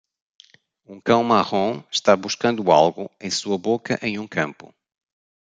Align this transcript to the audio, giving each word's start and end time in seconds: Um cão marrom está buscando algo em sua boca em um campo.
Um 0.83 0.99
cão 0.99 1.23
marrom 1.23 1.83
está 1.91 2.15
buscando 2.15 2.71
algo 2.71 3.07
em 3.19 3.29
sua 3.29 3.55
boca 3.55 3.99
em 4.01 4.17
um 4.17 4.27
campo. 4.27 4.73